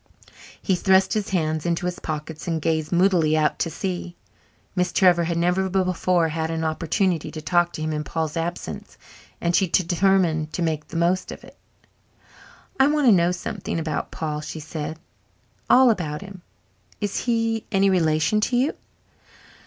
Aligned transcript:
He 0.59 0.73
thrust 0.75 1.13
his 1.13 1.29
hands 1.29 1.63
into 1.63 1.85
his 1.85 1.99
pockets 1.99 2.47
and 2.47 2.59
gazed 2.59 2.91
moodily 2.91 3.37
out 3.37 3.59
to 3.59 3.69
sea. 3.69 4.15
Miss 4.75 4.91
Trevor 4.91 5.25
had 5.25 5.37
never 5.37 5.69
before 5.69 6.29
had 6.29 6.49
an 6.49 6.63
opportunity 6.63 7.29
to 7.29 7.39
talk 7.39 7.71
to 7.73 7.83
him 7.83 7.93
in 7.93 8.03
Paul's 8.03 8.35
absence 8.35 8.97
and 9.39 9.55
she 9.55 9.67
determined 9.67 10.53
to 10.53 10.63
make 10.63 10.87
the 10.87 10.97
most 10.97 11.31
of 11.31 11.43
it. 11.43 11.55
"I 12.79 12.87
want 12.87 13.05
to 13.09 13.11
know 13.11 13.31
something 13.31 13.77
about 13.77 14.09
Paul," 14.09 14.41
she 14.41 14.59
said, 14.59 14.97
"all 15.69 15.91
about 15.91 16.21
him. 16.21 16.41
Is 16.99 17.25
he 17.25 17.67
any 17.71 17.91
relation 17.91 18.41
to 18.41 18.57
you?" 18.57 18.73